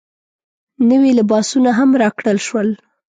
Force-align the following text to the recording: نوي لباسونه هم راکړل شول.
نوي 0.89 1.11
لباسونه 1.19 1.71
هم 1.79 1.89
راکړل 2.01 2.37
شول. 2.47 2.69